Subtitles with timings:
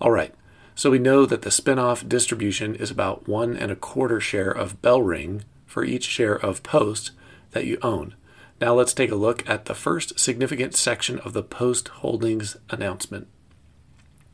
[0.00, 0.34] All right,
[0.74, 4.82] so we know that the spinoff distribution is about one and a quarter share of
[4.82, 7.12] Bellring for each share of Post
[7.52, 8.16] that you own.
[8.60, 13.28] Now let's take a look at the first significant section of the Post Holdings announcement.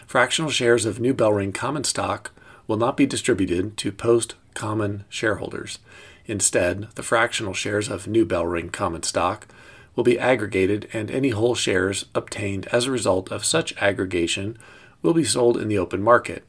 [0.07, 2.31] Fractional shares of new Bellring common stock
[2.67, 5.79] will not be distributed to Post common shareholders.
[6.27, 9.47] Instead, the fractional shares of New Bellring common stock
[9.95, 14.59] will be aggregated, and any whole shares obtained as a result of such aggregation
[15.03, 16.45] will be sold in the open market,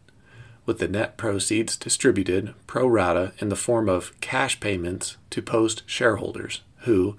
[0.65, 5.83] with the net proceeds distributed pro rata in the form of cash payments to post
[5.85, 7.15] shareholders, who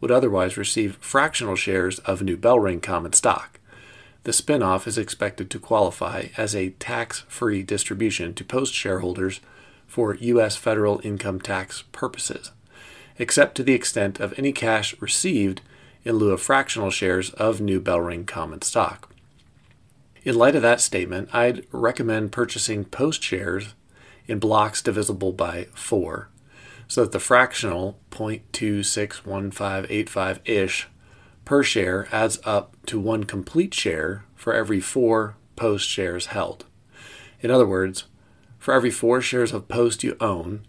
[0.00, 3.58] would otherwise receive fractional shares of New Bellring common stock.
[4.24, 9.40] The spinoff is expected to qualify as a tax free distribution to post shareholders
[9.88, 10.54] for U.S.
[10.54, 12.52] federal income tax purposes,
[13.18, 15.62] except to the extent of any cash received
[16.04, 19.12] in lieu of fractional shares of New Bellring common stock.
[20.22, 23.74] In light of that statement, I'd recommend purchasing post shares
[24.28, 26.28] in blocks divisible by 4
[26.86, 30.88] so that the fractional 0.261585 ish
[31.44, 36.64] per share adds up to one complete share for every four post shares held.
[37.40, 38.04] In other words,
[38.68, 40.60] for every four shares of Post you own,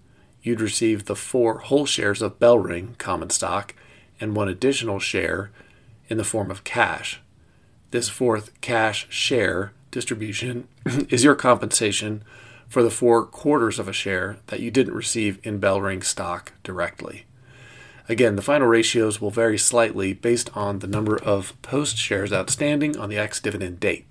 [0.42, 3.76] you'd receive the four whole shares of Bellring common stock
[4.22, 5.52] and one additional share
[6.08, 7.20] in the form of cash.
[7.92, 10.70] This fourth cash share distribution
[11.10, 12.24] is your compensation
[12.70, 17.26] for the four quarters of a share that you didn't receive in Bellring stock directly.
[18.08, 22.98] Again, the final ratios will vary slightly based on the number of post shares outstanding
[22.98, 24.06] on the ex dividend date.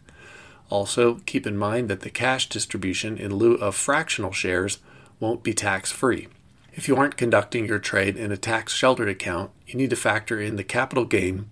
[0.70, 4.78] Also, keep in mind that the cash distribution in lieu of fractional shares
[5.18, 6.28] won't be tax free.
[6.74, 10.40] If you aren't conducting your trade in a tax sheltered account, you need to factor
[10.40, 11.50] in the capital gain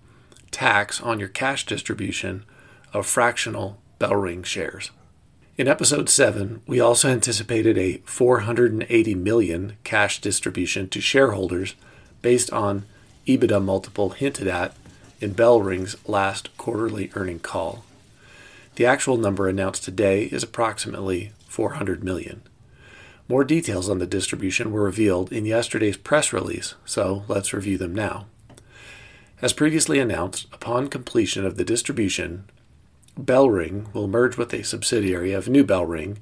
[0.51, 2.45] tax on your cash distribution
[2.93, 4.91] of fractional Bellring shares.
[5.59, 11.75] In episode 7, we also anticipated a 480 million cash distribution to shareholders
[12.21, 12.85] based on
[13.27, 14.77] EBITDA multiple hinted at
[15.19, 17.86] in Bellring's last quarterly earning call.
[18.77, 22.43] The actual number announced today is approximately 400 million.
[23.27, 27.95] More details on the distribution were revealed in yesterday's press release, so let's review them
[27.95, 28.27] now.
[29.41, 32.45] As previously announced, upon completion of the distribution,
[33.19, 36.19] Bellring will merge with a subsidiary of New Bellring,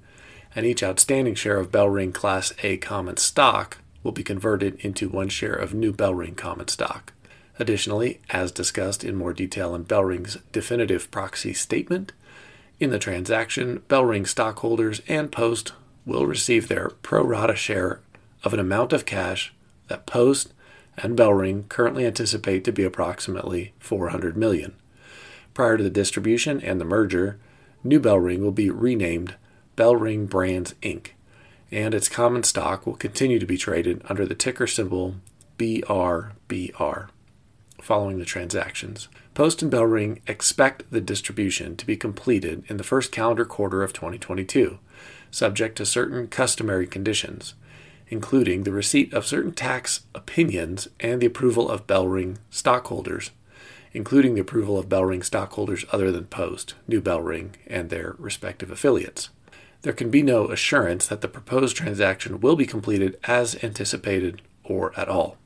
[0.55, 5.29] and each outstanding share of Bellring Class A common stock will be converted into one
[5.29, 7.13] share of New Bellring common stock.
[7.59, 12.13] Additionally, as discussed in more detail in Bellring's definitive proxy statement,
[12.81, 15.73] in the transaction, Bellring stockholders and Post
[16.05, 18.01] will receive their pro rata share
[18.43, 19.55] of an amount of cash
[19.89, 20.53] that Post
[20.99, 24.75] and Bellring currently anticipate to be approximately 400 million.
[25.55, 27.39] Prior to the distribution and the merger,
[27.83, 29.37] New Bellring will be renamed
[29.77, 31.09] Bellring Brands Inc.,
[31.71, 35.17] and its common stock will continue to be traded under the ticker symbol
[35.59, 37.09] BRBR
[37.85, 39.09] following the transactions.
[39.35, 43.93] Post and Bellring expect the distribution to be completed in the first calendar quarter of
[43.93, 44.79] 2022,
[45.31, 47.55] subject to certain customary conditions,
[48.09, 53.33] including the receipt of certain tax opinions and the approval of Bellring stockholders,
[53.93, 59.29] including the approval of Bellring stockholders other than Post, New Bellring, and their respective affiliates.
[59.83, 64.99] There can be no assurance that the proposed transaction will be completed as anticipated or
[64.99, 65.37] at all.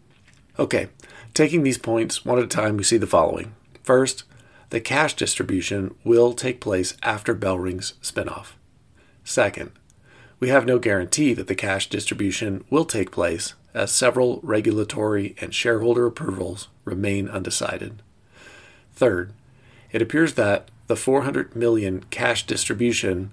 [0.59, 0.89] Okay,
[1.35, 3.55] taking these points one at a time, we see the following.
[3.85, 4.25] First,
[4.71, 8.53] the cash distribution will take place after Bellring's spinoff.
[9.23, 9.71] Second,
[10.41, 15.55] we have no guarantee that the cash distribution will take place as several regulatory and
[15.55, 18.03] shareholder approvals remain undecided.
[18.93, 19.33] Third,
[19.93, 23.31] it appears that the 400 million cash distribution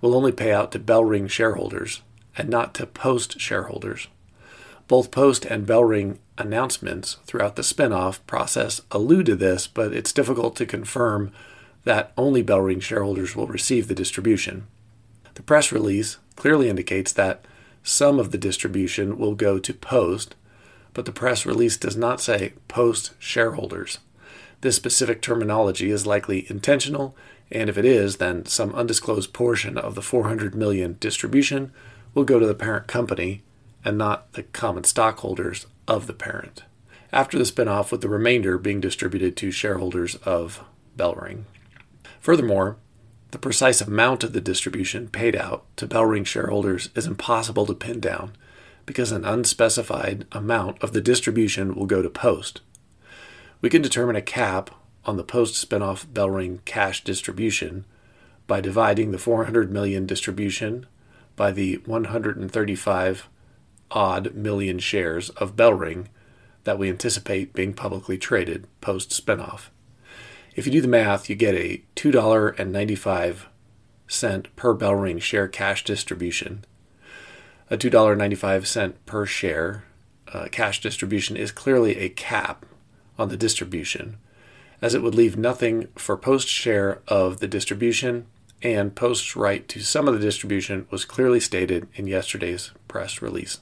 [0.00, 2.00] will only pay out to Bellring shareholders
[2.36, 4.08] and not to Post shareholders.
[4.88, 10.56] Both Post and Bellring announcements throughout the spinoff process allude to this, but it's difficult
[10.56, 11.32] to confirm
[11.84, 14.66] that only Bellring shareholders will receive the distribution.
[15.34, 17.44] The press release clearly indicates that
[17.82, 20.34] some of the distribution will go to Post,
[20.94, 23.98] but the press release does not say Post shareholders.
[24.60, 27.16] This specific terminology is likely intentional,
[27.50, 31.72] and if it is, then some undisclosed portion of the 400 million distribution
[32.14, 33.42] will go to the parent company
[33.84, 36.64] and not the common stockholders of the parent.
[37.12, 40.64] After the spinoff, with the remainder being distributed to shareholders of
[40.96, 41.44] Bellring.
[42.20, 42.76] Furthermore,
[43.32, 48.00] the precise amount of the distribution paid out to Bellring shareholders is impossible to pin
[48.00, 48.32] down
[48.86, 52.60] because an unspecified amount of the distribution will go to Post.
[53.60, 54.70] We can determine a cap
[55.04, 57.84] on the post spinoff Bellring cash distribution
[58.46, 60.86] by dividing the 400 million distribution
[61.36, 63.28] by the 135
[63.92, 66.08] odd million shares of Bellring
[66.64, 69.68] that we anticipate being publicly traded post spinoff.
[70.54, 73.46] If you do the math, you get a $2.95
[74.56, 76.64] per Bellring share cash distribution.
[77.70, 79.84] A $2.95 per share
[80.32, 82.66] uh, cash distribution is clearly a cap
[83.18, 84.16] on the distribution,
[84.80, 88.26] as it would leave nothing for Post share of the distribution,
[88.62, 93.60] and Post's right to some of the distribution was clearly stated in yesterday's press release.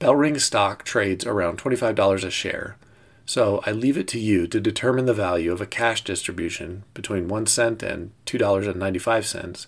[0.00, 2.78] Bellring stock trades around $25 a share,
[3.26, 7.28] so I leave it to you to determine the value of a cash distribution between
[7.28, 9.66] 1 cent and $2.95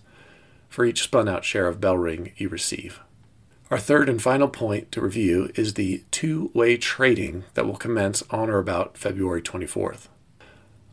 [0.71, 3.01] for each spun out share of Bellring you receive.
[3.71, 8.23] Our third and final point to review is the two way trading that will commence
[8.31, 10.09] on or about February 24th.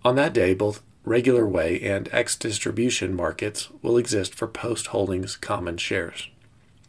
[0.03, 5.37] On that day, both regular way and ex distribution markets will exist for Post Holdings
[5.37, 6.27] common shares.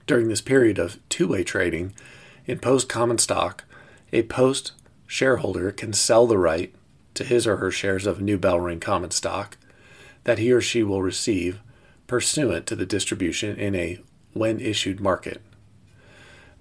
[0.09, 1.95] During this period of two way trading
[2.47, 3.65] in Post common stock,
[4.13, 4.73] a Post
[5.07, 6.75] shareholder can sell the right
[7.15, 9.57] to his or her shares of New Bellring common stock
[10.25, 11.61] that he or she will receive
[12.07, 14.01] pursuant to the distribution in a
[14.33, 15.41] when issued market.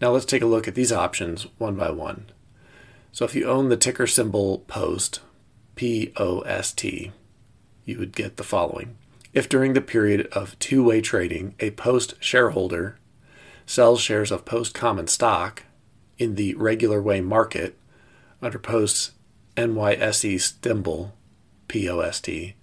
[0.02, 2.32] Now let's take a look at these options one by one.
[3.12, 5.22] So if you own the ticker symbol POST,
[5.76, 7.12] P O S T,
[7.86, 8.98] you would get the following.
[9.34, 12.98] If during the period of two way trading, a Post shareholder
[13.66, 15.64] sells shares of Post common stock
[16.20, 17.78] in the regular way market
[18.42, 19.12] under Post's
[19.58, 21.14] NYSE symbol,
[21.68, 22.54] POST,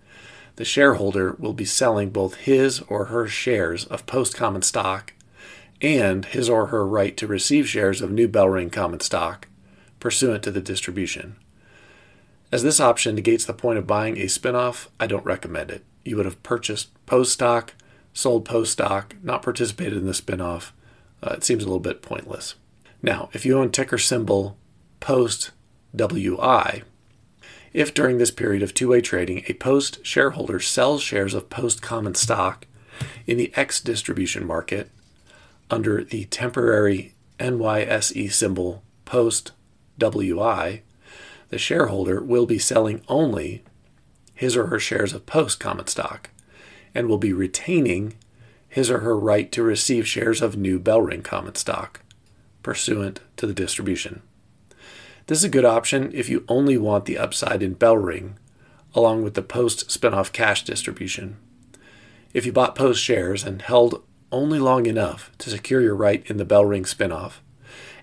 [0.57, 5.13] the shareholder will be selling both his or her shares of Post common stock
[5.83, 9.49] and his or her right to receive shares of New Bellring common stock
[10.01, 11.37] pursuant to the distribution.
[12.53, 15.85] As this option negates the point of buying a spinoff, I don't recommend it.
[16.05, 17.75] You would have purchased Post stock,
[18.15, 20.71] sold Post stock, not participated in the spinoff.
[21.23, 22.55] Uh, it seems a little bit pointless.
[23.03, 24.57] Now, if you own ticker symbol
[25.01, 25.51] Post
[25.95, 26.83] WI.
[27.73, 31.83] If during this period of two way trading a Post shareholder sells shares of Post
[31.83, 32.67] common stock
[33.27, 34.91] in the ex distribution market
[35.71, 39.53] under the temporary NYSE symbol Post
[39.99, 40.83] WI,
[41.51, 43.63] the shareholder will be selling only
[44.35, 46.31] his or her shares of Post common stock
[46.95, 48.15] and will be retaining
[48.69, 52.01] his or her right to receive shares of New Bellring common stock
[52.67, 54.23] pursuant to the distribution.
[55.29, 58.33] This is a good option if you only want the upside in Bellring,
[58.93, 61.37] along with the post spinoff cash distribution.
[62.35, 66.39] If you bought post shares and held only long enough to secure your right in
[66.39, 67.35] the Bellring spinoff,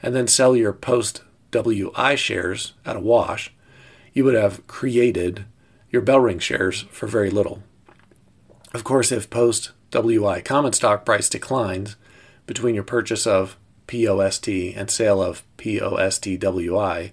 [0.02, 3.54] and then sell your post WI shares at a wash,
[4.14, 5.44] you would have created
[5.90, 7.64] your Bellring shares for very little.
[8.74, 11.98] Of course, if post WI common stock price declines
[12.46, 13.58] between your purchase of
[13.94, 17.12] POST and sale of POSTWI,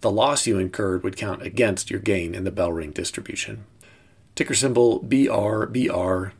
[0.00, 3.66] the loss you incurred would count against your gain in the Bellring distribution.
[4.34, 6.32] Ticker symbol BRBRWI.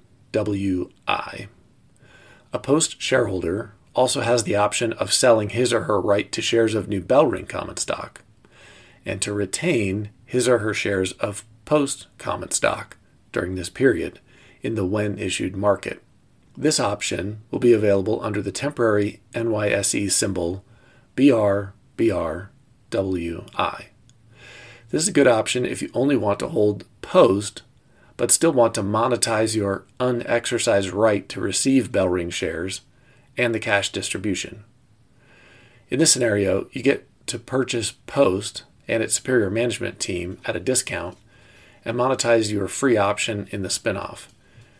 [2.50, 6.75] A post shareholder also has the option of selling his or her right to shares
[6.75, 8.22] of New Bellring common stock
[9.04, 12.96] and to retain his or her shares of post common stock
[13.32, 14.20] during this period
[14.62, 16.02] in the when issued market.
[16.60, 20.64] This option will be available under the temporary NYSE symbol
[21.14, 21.70] BRBRWI.
[24.90, 27.62] This is a good option if you only want to hold post
[28.16, 32.80] but still want to monetize your unexercised right to receive Bellring shares
[33.36, 34.64] and the cash distribution.
[35.90, 40.60] In this scenario, you get to purchase Post and its superior management team at a
[40.60, 41.16] discount
[41.84, 44.26] and monetize your free option in the spinoff.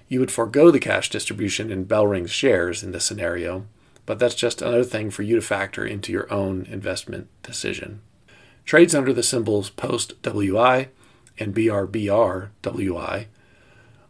[0.09, 3.67] You would forego the cash distribution in Bellring's shares in this scenario,
[4.07, 8.01] but that's just another thing for you to factor into your own investment decision.
[8.65, 10.89] Trades under the symbols POST WI
[11.39, 13.27] and BRBR WI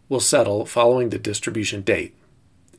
[0.08, 2.14] will settle following the distribution date.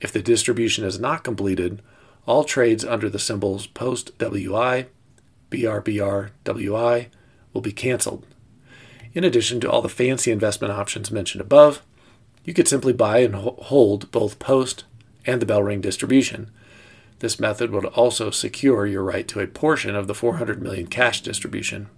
[0.02, 1.82] If the distribution is not completed,
[2.26, 4.88] all trades under the symbols POST WI,
[5.52, 7.10] BRBR WI
[7.54, 8.26] will be canceled.
[9.14, 11.82] In addition to all the fancy investment options mentioned above,
[12.44, 14.86] you could simply buy and hold both Post
[15.26, 16.50] and the Bellring distribution.
[17.20, 21.22] This method would also secure your right to a portion of the 400 million cash
[21.22, 21.90] distribution.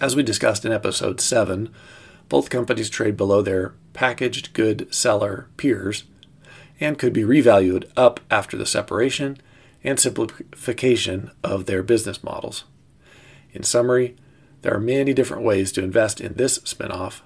[0.00, 1.70] As we discussed in episode 7,
[2.28, 6.04] both companies trade below their packaged good seller peers
[6.80, 9.38] and could be revalued up after the separation
[9.82, 12.64] and simplification of their business models.
[13.52, 14.16] In summary,
[14.62, 17.20] there are many different ways to invest in this spinoff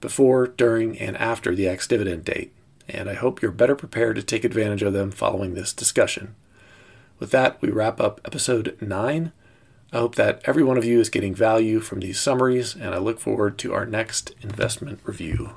[0.00, 2.52] before, during, and after the ex dividend date,
[2.88, 6.34] and I hope you're better prepared to take advantage of them following this discussion.
[7.18, 9.32] With that, we wrap up episode 9.
[9.92, 12.98] I hope that every one of you is getting value from these summaries, and I
[12.98, 15.50] look forward to our next investment review.